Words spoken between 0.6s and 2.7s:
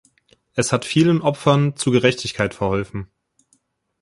hat vielen Opfern zu Gerechtigkeit